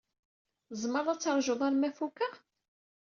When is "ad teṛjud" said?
1.13-1.61